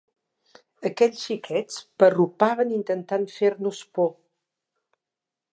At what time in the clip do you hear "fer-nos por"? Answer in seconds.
3.37-4.13